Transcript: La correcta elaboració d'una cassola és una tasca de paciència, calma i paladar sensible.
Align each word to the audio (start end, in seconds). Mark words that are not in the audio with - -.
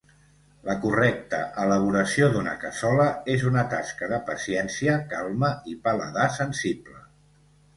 La 0.67 0.75
correcta 0.85 1.41
elaboració 1.65 2.29
d'una 2.37 2.55
cassola 2.65 3.05
és 3.35 3.45
una 3.51 3.67
tasca 3.75 4.09
de 4.15 4.21
paciència, 4.31 4.97
calma 5.13 5.51
i 5.75 5.81
paladar 5.85 6.25
sensible. 6.41 6.99